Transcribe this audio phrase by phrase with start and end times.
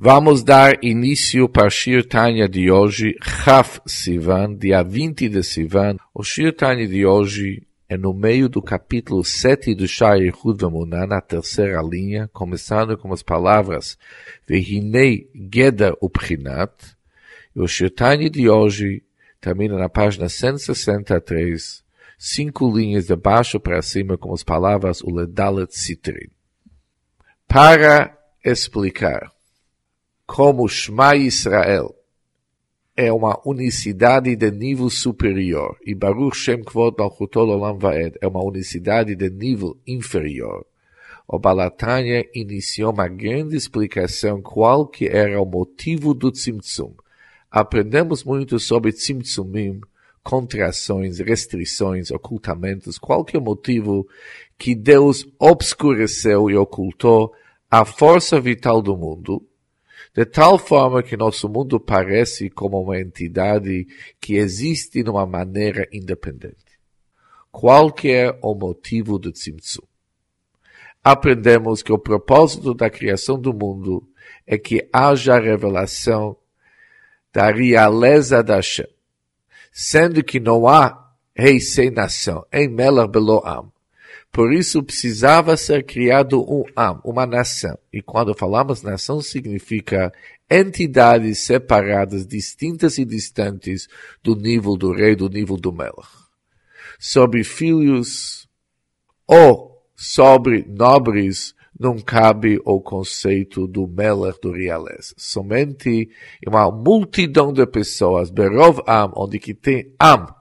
[0.00, 5.96] Vamos dar início para Shir Tanya de hoje, Chaf Sivan, dia 20 de Sivan.
[6.14, 11.04] O Shir Tanya de hoje é no meio do capítulo 7 do Shai Yehud Vamunah,
[11.04, 13.98] na terceira linha, começando com as palavras
[14.46, 16.72] Vehinei Geder Uprinat.
[17.56, 19.02] E o Shir Tanya de hoje
[19.40, 21.82] termina na página 163,
[22.16, 26.30] cinco linhas de baixo para cima com as palavras Uledalet Sitrin.
[27.48, 29.36] Para explicar
[30.28, 31.96] como Shema Israel
[32.94, 35.78] é uma unicidade de nível superior.
[35.86, 38.18] E Baruch Shem Kvod Malchutol Olam Vaed.
[38.20, 40.66] É uma unicidade de nível inferior,
[41.30, 46.94] o Balatanya iniciou uma grande explicação qual que era o motivo do Tzimtzum.
[47.50, 49.82] Aprendemos muito sobre Tzimtzumim,
[50.22, 54.08] contrações, restrições, ocultamentos, qual que é motivo
[54.56, 57.34] que Deus obscureceu e ocultou
[57.70, 59.46] a força vital do mundo,
[60.18, 63.86] de tal forma que nosso mundo parece como uma entidade
[64.20, 66.56] que existe de uma maneira independente.
[67.52, 69.86] Qual que é o motivo do Tzimtzum?
[71.04, 74.08] Aprendemos que o propósito da criação do mundo
[74.44, 76.36] é que haja revelação
[77.32, 78.88] da realeza da Hashem,
[79.70, 83.72] sendo que não há rei sem nação, em Melach Beloam,
[84.38, 87.76] por isso precisava ser criado um Am, uma nação.
[87.92, 90.12] E quando falamos nação, significa
[90.48, 93.88] entidades separadas, distintas e distantes
[94.22, 96.06] do nível do rei, do nível do Melech.
[97.00, 98.48] Sobre filhos
[99.26, 105.14] ou sobre nobres, não cabe o conceito do Melech do realeza.
[105.16, 106.08] Somente
[106.46, 110.32] uma multidão de pessoas, Berov Am, onde que tem Am,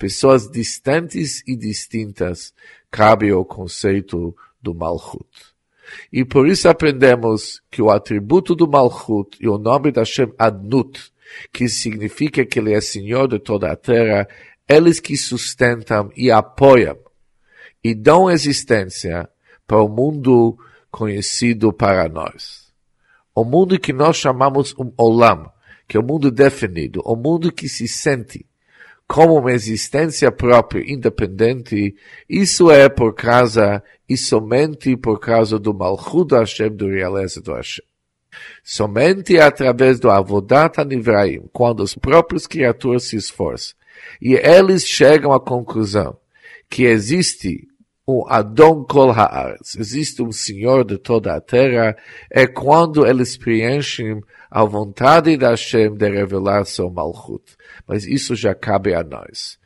[0.00, 2.54] pessoas distantes e distintas,
[2.90, 5.28] cabe o conceito do Malchut.
[6.12, 11.12] E por isso aprendemos que o atributo do Malchut e o nome da Hashem Adnut,
[11.52, 14.28] que significa que ele é Senhor de toda a terra,
[14.68, 16.96] eles que sustentam e apoiam
[17.82, 19.28] e dão existência
[19.66, 20.56] para o mundo
[20.90, 22.70] conhecido para nós.
[23.34, 25.50] O mundo que nós chamamos um Olam,
[25.88, 28.46] que é o mundo definido, o mundo que se sente
[29.10, 31.96] como uma existência própria, independente,
[32.28, 37.84] isso é por causa e somente por causa do Malchut Hashem, do realeza do Hashem.
[38.62, 43.74] Somente através do Avodat Anivraim, quando os próprios criaturas se esforçam,
[44.22, 46.16] e eles chegam à conclusão
[46.68, 47.66] que existe
[48.10, 51.96] um Adon Kol Haaretz, existe um Senhor de toda a terra,
[52.30, 57.56] é quando eles preenchem a vontade da Hashem de revelar seu Malchut.
[57.86, 59.58] Mas isso já cabe a nós.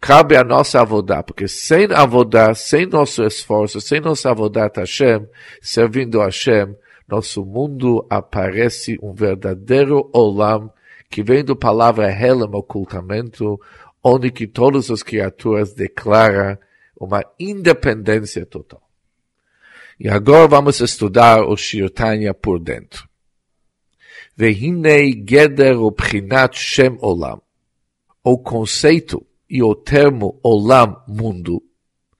[0.00, 5.26] Cabe a nossa avodá, porque sem avodá, sem nosso esforço, sem nossa avodá Hashem,
[5.60, 6.74] servindo a Hashem,
[7.06, 10.70] nosso mundo aparece um verdadeiro olam,
[11.10, 13.60] que vem da palavra Helam, ocultamento,
[14.02, 16.56] onde que todas as criaturas declaram
[17.04, 18.82] uma independência total.
[19.98, 23.08] E agora vamos estudar o Shirtanya por dentro.
[24.36, 27.42] Vehinei geder o prinat shem olam.
[28.24, 31.62] O conceito e o termo olam, mundo,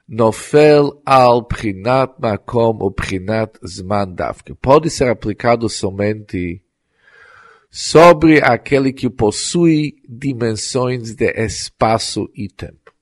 [0.08, 4.54] nofel al prinat makom o prinat zman dafke.
[4.54, 6.62] Pode ser aplicado somente
[7.70, 12.92] sobre aquele que possui dimensões de espaço e tempo.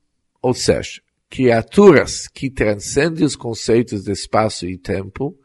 [0.40, 5.38] Ou seja, criaturas que transcendem os conceitos de espaço e tempo,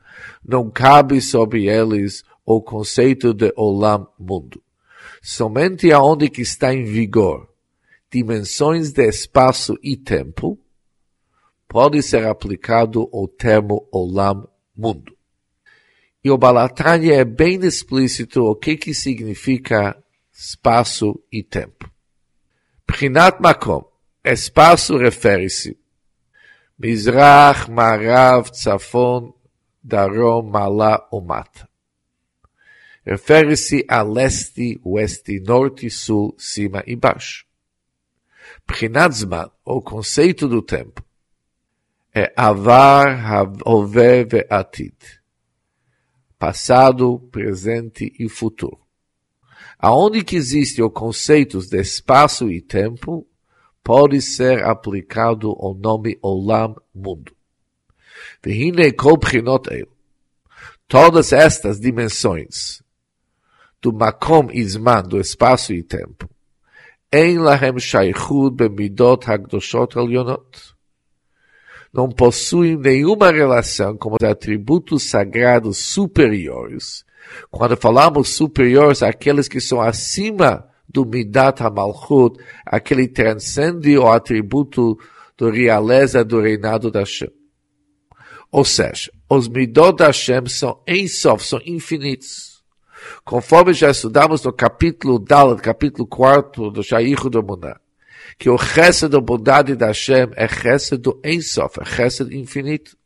[0.44, 4.62] não cabe sobre eles o conceito de Olam mundo.
[5.22, 7.48] Somente aonde que está em vigor
[8.12, 10.58] dimensões de espaço e tempo,
[11.68, 15.16] pode ser aplicado o termo Olam mundo.
[16.24, 20.02] E o Balatanya é bem explícito o que que significa
[20.32, 21.92] espaço e tempo.
[22.88, 23.95] Prinat Makom
[24.26, 25.78] Espaço refere-se
[26.80, 29.32] Mizrach, Marav, Tzafon,
[29.84, 31.70] Darom, Malá ou Mata.
[33.06, 37.46] Refere-se a leste, oeste, norte, sul, cima e baixo.
[38.66, 41.06] Prinazman, o conceito do tempo,
[42.12, 44.96] é Avar, Hove ve Atid.
[46.40, 48.80] Passado, presente e futuro.
[49.78, 53.28] Aonde que existe o conceito de espaço e tempo,
[53.86, 57.32] pode ser aplicado o nome Olam Mundo.
[58.44, 59.70] Vihine kol prinot.
[60.88, 62.82] Todas estas dimensões
[63.80, 66.28] do Makom Izman, do espaço e tempo,
[67.14, 70.74] em lahem shaychud bemidot hagdoshot elionot.
[71.94, 77.06] Não possuem nenhuma relação com os atributos sagrados superiores
[77.52, 84.98] Quando falamos superiores, aqueles que são acima do Midat HaMalchut, aquele transcende o atributo
[85.38, 87.32] do realeza do reinado da Hashem.
[88.52, 92.64] Ou seja, os Midot da Hashem são Ensof, são infinitos.
[93.24, 97.78] Conforme já estudamos no capítulo Dalet, capítulo 4 do Shaykh do Muná,
[98.38, 102.98] que o Chesed da bondade da Hashem é Chesed do Ensof, é Chesed infinito.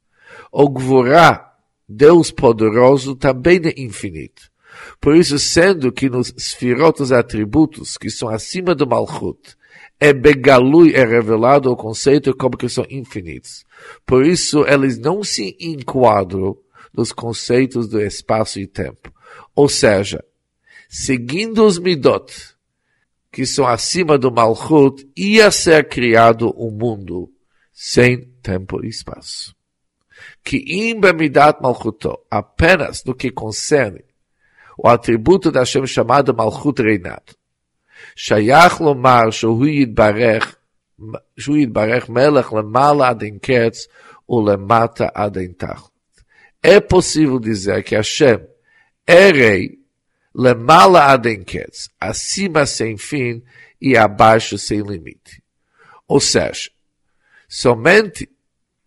[0.51, 1.53] O Gvorá,
[1.87, 4.51] Deus poderoso, também é infinito.
[4.99, 9.55] Por isso, sendo que nos Sfirot, os atributos que são acima do Malchut,
[9.99, 13.65] é Begalui, é revelado o conceito como que são infinitos.
[14.05, 16.57] Por isso, eles não se enquadram
[16.93, 19.13] nos conceitos do espaço e tempo.
[19.55, 20.23] Ou seja,
[20.87, 22.33] seguindo os Midot,
[23.31, 27.31] que são acima do Malchut, ia ser criado um mundo
[27.71, 29.55] sem tempo e espaço.
[30.43, 34.03] Que im bemidat malchuto, apenas no que concerne
[34.78, 37.34] o atributo da Hashem chamado Malchut reinado.
[38.16, 40.56] שייך לומר שהוא יתברך,
[41.38, 43.87] שהוא יתברך מלך למעלה עד אין קץ
[44.28, 45.90] ולמטה עד אין תחת.
[46.66, 48.40] É possível dizer que Hashem
[49.06, 49.76] é rei
[50.34, 53.43] למעלה עד אין קץ, acima sem fim
[53.82, 55.43] e abaixo sem limite.
[56.08, 56.70] Ou seja,
[57.49, 58.28] somente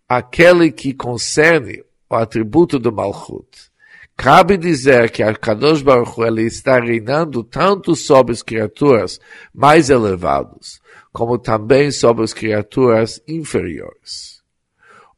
[0.10, 3.70] aquele que concerne o atributo do Malchut
[4.17, 9.21] Cabe dizer que a Kadosh Baruch Hu, ele está reinando tanto sobre as criaturas
[9.53, 10.81] mais elevadas,
[11.13, 14.43] como também sobre as criaturas inferiores.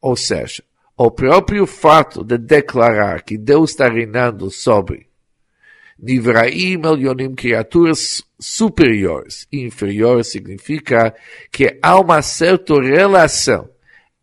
[0.01, 0.63] Ou seja,
[0.97, 5.07] o próprio fato de declarar que Deus está reinando sobre
[5.97, 11.15] Nivraim Elyonim, criaturas superiores e inferiores, significa
[11.51, 13.69] que há uma certa relação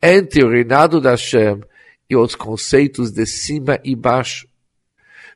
[0.03, 1.61] entre o reinado da Hashem
[2.09, 4.47] e os conceitos de cima e baixo.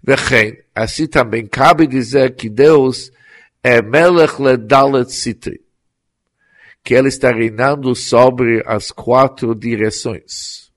[0.07, 3.11] Vechen, assim também cabe dizer que Deus
[3.61, 5.61] é Melech Ledalet Sitri,
[6.85, 10.71] que Ele está reinando sobre as quatro direções.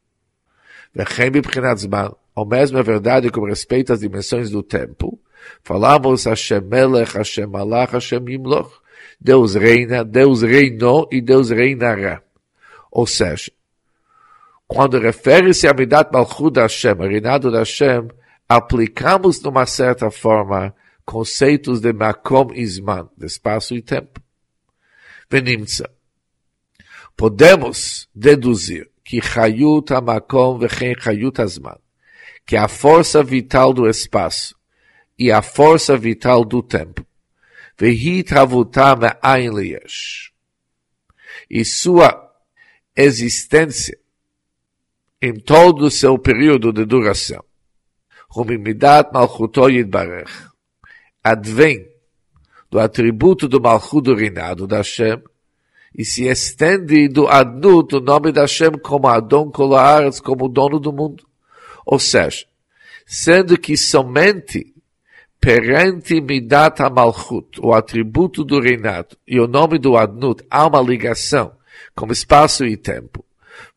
[0.96, 2.16] Vechen Bibchinat Zman,
[2.48, 5.20] mesmo é verdade com respeito às dimensões do tempo,
[5.62, 8.72] falamos Hashem Melech, Hashem Malach, Hashem Yimloch,
[9.22, 12.24] Deus reina, Deus reinou e Deus reinará.
[12.92, 13.52] Ou seja,
[14.68, 18.08] quando refere-se a Midat Malchut da Hashem, reinado da Hashem,
[18.50, 20.76] aplicamos de uma certa forma
[21.06, 24.20] conceitos de Makom e Zman, de espaço e tempo.
[25.30, 25.90] Venimtza.
[27.16, 31.78] Podemos deduzir que Hayut HaMakom vechem Hayut HaZman,
[32.46, 34.56] que a força vital do espaço
[35.18, 37.06] e a força vital do tempo,
[37.78, 39.78] Vehit Havutam Me'ain
[41.50, 42.32] e sua
[42.96, 43.98] existência
[45.22, 47.44] em todo o seu período de duração,
[48.30, 50.32] Rumimidat Malchuto Yidbarech.
[51.24, 51.88] Advém
[52.70, 55.22] do atributo do Malchut do reinado da Hashem
[55.98, 60.94] e se estende do Adnut, o nome da Hashem, como Adon Kolaharetz, como dono do
[60.94, 61.26] mundo.
[61.86, 62.46] Ou seja,
[63.06, 64.74] sendo que somente
[65.42, 71.54] perante Midat Malchut, o atributo do reinado, e o nome do Adnut, há uma ligação
[71.96, 73.26] com espaço e tempo.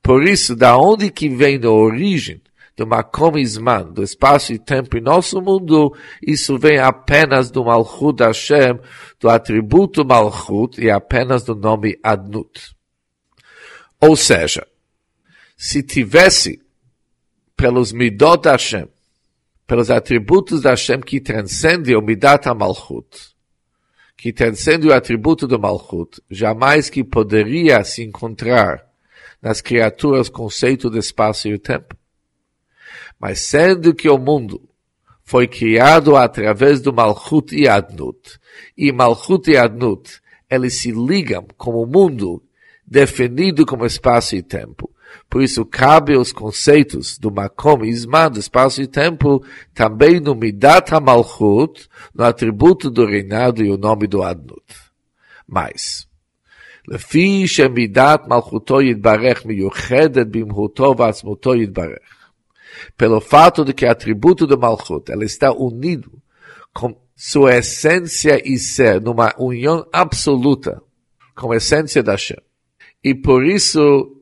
[0.02, 2.42] Por isso, da onde que vem a origem
[2.82, 8.20] do Makom Isman, do espaço e tempo em nosso mundo, isso vem apenas do Malchut
[8.20, 8.80] Hashem,
[9.20, 12.74] do atributo Malchut e apenas do nome Adnut.
[14.00, 14.66] Ou seja,
[15.56, 16.60] se tivesse
[17.56, 18.88] pelos Midot Hashem,
[19.64, 23.32] pelos atributos da Hashem que transcendem o Midat HaMalchut,
[24.16, 28.84] que transcende o atributo do Malchut, jamais que poderia se encontrar
[29.40, 32.01] nas criaturas conceito de espaço e tempo.
[33.21, 34.61] Mas sendo que o mundo
[35.23, 38.39] foi criado através do Malchut e Adnut,
[38.77, 42.41] e Malchut e Adnut, eles se ligam como mundo
[42.85, 44.89] definido como espaço e tempo.
[45.29, 50.33] Por isso, cabe os conceitos do Makom e Isman, do espaço e tempo, também no
[50.35, 54.63] Midat HaMalchut, no atributo do reinado e o nome do Adnut.
[55.47, 56.07] Mas,
[56.87, 62.20] לפי שמידת מלכותו יתברך מיוחדת במהותו ועצמותו יתברך
[62.96, 66.12] pelo fato de que o atributo do Malchut ela está unido
[66.72, 70.82] com sua essência e ser, numa união absoluta
[71.34, 72.38] com a essência da Hashem.
[73.04, 74.16] E por isso,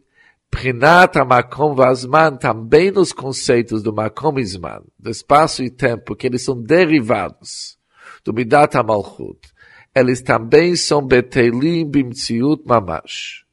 [0.50, 6.43] Prinat Makom Vazman, também nos conceitos do Makom Zman, do espaço e tempo, que eles
[6.43, 7.79] são derivados
[8.25, 9.38] do Midat HaMalchut,
[9.95, 13.45] eles também são Betelim Bimtziut Mamash.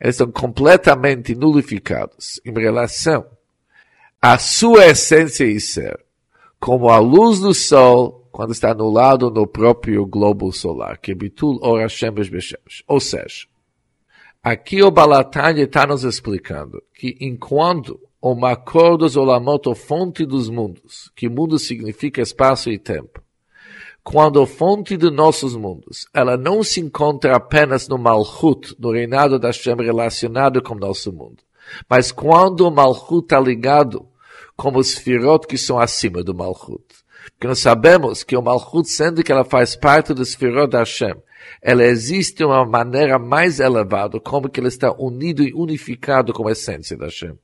[0.00, 3.26] Eles são completamente nulificados em relação
[4.22, 5.98] a sua essência e ser,
[6.58, 11.88] como a luz do sol quando está anulado no próprio globo solar, que bitul ora
[11.88, 12.84] shemesh beshemesh.
[12.86, 13.46] Ou seja,
[14.42, 20.50] aqui o Balatanya está nos explicando que enquanto o Makor dos Olamot, a fonte dos
[20.50, 23.22] mundos, que mundo significa espaço e tempo,
[24.02, 29.38] quando a fonte de nossos mundos, ela não se encontra apenas no Malchut, no reinado
[29.38, 31.42] da Hashem relacionado com nosso mundo,
[31.88, 34.09] mas quando o Malchut está ligado
[34.60, 36.84] como os Firot que são acima do Malchut.
[37.30, 41.14] Porque nós sabemos que o Malchut, sendo que ela faz parte do Firot da Hashem,
[41.62, 46.46] ela existe de uma maneira mais elevada, como que ela está unido e unificado com
[46.46, 47.38] a essência da Hashem.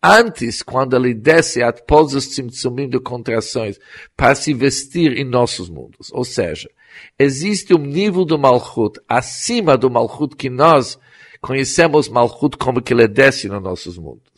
[0.00, 3.76] Antes, quando ele desce após os tzimtzumim de contrações
[4.16, 6.12] para se vestir em nossos mundos.
[6.12, 6.70] Ou seja,
[7.18, 11.00] existe um nível do Malchut acima do Malchut que nós
[11.40, 14.33] conhecemos Malchut como que ele desce nos nossos mundos.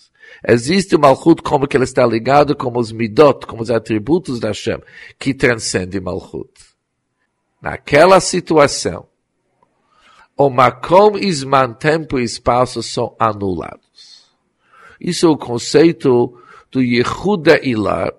[0.47, 4.49] Existe o Malchut como que ele está ligado com os Midot, como os atributos da
[4.49, 4.79] Hashem,
[5.19, 6.51] que transcende Malchut.
[7.61, 9.07] Naquela situação,
[10.37, 14.27] o Makom, Isman, tempo e espaço são anulados.
[15.01, 16.39] Isso é o conceito
[16.71, 18.13] do Yehuda Ilah.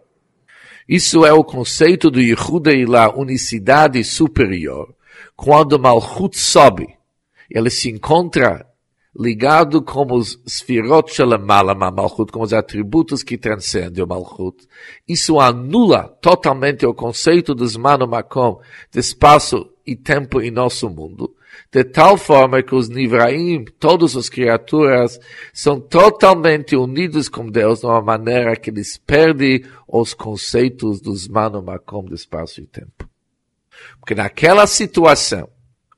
[0.90, 4.96] Isso é o conceito do Yehuda Ilah, unicidade superior.
[5.36, 6.88] Quando Malchut sobe,
[7.50, 8.67] ele se encontra
[9.18, 14.68] ligado como os Sfirot Shalamala Malchut, como os atributos que transcendem o Malchut.
[15.08, 18.60] Isso anula totalmente o conceito dos Makom,
[18.92, 21.38] de espaço e tempo em nosso mundo
[21.72, 25.20] de tal forma que os Nivraim, todas as criaturas,
[25.54, 32.06] são totalmente unidos com Deus de uma maneira que eles perdem os conceitos Mano Makom
[32.06, 33.10] de espaço e tempo.
[34.00, 35.50] Porque naquela situação,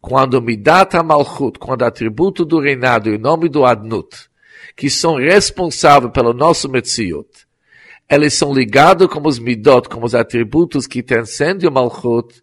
[0.01, 4.29] quando Midat Malchut, quando atributo do reinado e o nome do Adnut,
[4.75, 7.27] que são responsáveis pelo nosso Metziut,
[8.09, 12.41] eles são ligados como os Midot, como os atributos que transcendem o Malchut,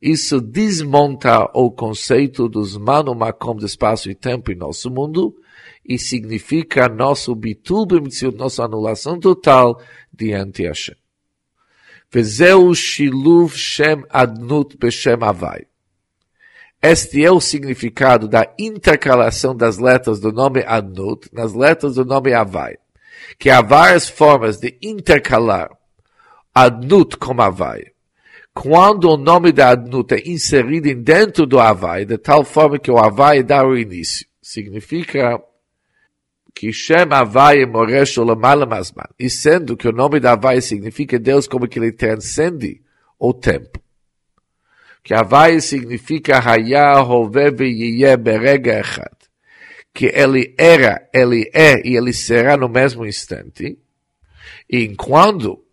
[0.00, 5.34] isso desmonta o conceito dos mano makom de espaço e tempo em nosso mundo
[5.84, 7.86] e significa nosso bitul
[8.36, 9.80] nossa anulação total
[10.12, 10.94] diante Hashem.
[12.12, 15.67] Vezeu shiluv shem adnut beshem avai.
[16.80, 22.32] Este é o significado da intercalação das letras do nome Adnut nas letras do nome
[22.32, 22.76] Avai,
[23.38, 25.70] que há várias formas de intercalar
[26.54, 27.92] Adnut com Avai
[28.60, 32.98] quando o nome da Adnut é inserido dentro do Havai, de tal forma que o
[32.98, 34.26] Havai dá o início.
[34.42, 35.40] Significa
[36.52, 39.06] que Shem Havai Moresh Olamala Masman.
[39.16, 42.82] E sendo que o nome da Havai significa Deus como que ele transcende
[43.16, 43.80] o tempo.
[45.08, 49.16] Que Havai significa Hayah Hove Yiyeh Berega Echad.
[49.94, 53.78] Que ele era, ele é e ele será no mesmo instante.
[54.68, 55.64] E enquanto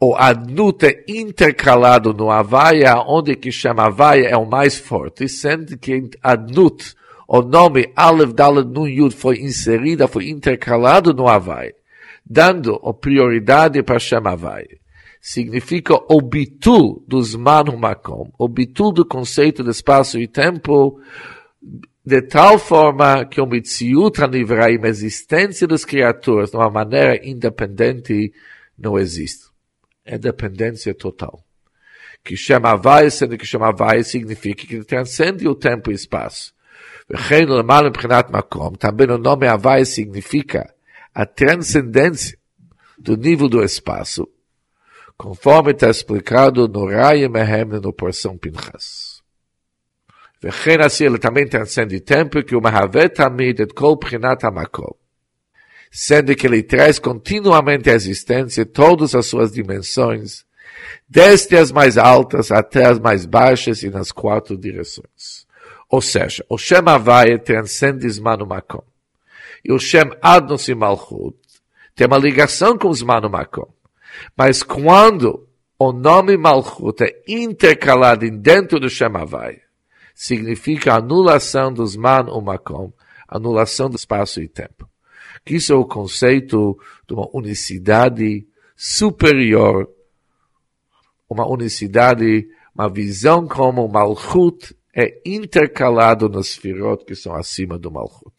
[0.00, 5.76] o adnut é intercalado no Havaia, onde que chama Havaia é o mais forte, sendo
[5.76, 6.94] que adnut,
[7.28, 11.74] o nome Aleph Dalet Nun Yud foi inserido, foi intercalado no Havaia,
[12.24, 14.80] dando prioridade para chamar Havaia.
[15.20, 20.98] Significa o bitul dos Manu Makom, o bitul do conceito de espaço e tempo,
[22.04, 28.32] de tal forma que o Mitziut Anivraim, a existência das criaturas, de uma maneira independente,
[28.78, 29.50] não existe
[30.10, 31.42] é dependência total.
[32.24, 36.52] Que chama vai, sendo que chama vai, significa que transcende o tempo e espaço.
[38.78, 40.72] Também o nome Havai significa
[41.14, 42.38] a transcendência
[42.98, 44.28] do nível do espaço,
[45.19, 49.21] conforme está explicado no Raya Mehem, no porção Pinchas.
[50.43, 55.05] וכן assim ele também transcende tempo, que o מהווה תמיד את כל בחינת המקום
[55.95, 60.43] sendo que ele traz continuamente à existência todas as suas dimensões,
[61.07, 65.47] desde as mais altas até as mais baixas e nas quatro direções.
[65.89, 68.83] Ou seja, o Shem Havaya transcende Zmanu Makom.
[69.63, 71.37] E o Shem Adnos e Malchut
[71.95, 73.71] tem uma ligação com Zmanu Makom.
[74.36, 75.48] Mas quando
[75.78, 79.62] o nome Malchut é intercalado dentro do Shem Havaya,
[80.14, 82.92] significa anulação dos Man e Makom,
[83.28, 84.90] anulação do espaço e tempo
[85.44, 89.88] que isso é o conceito de uma unicidade superior,
[91.28, 97.90] uma unicidade, uma visão como o Malchut é intercalado nas firot que são acima do
[97.90, 98.34] Malchut.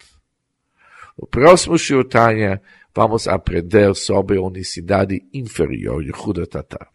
[1.18, 2.62] No próximo Shurtanya,
[2.94, 6.91] vamos aprender sobre a unicidade inferior, Yehuda Tatar.